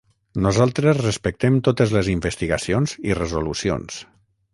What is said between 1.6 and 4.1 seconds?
totes les investigacions i resolucions.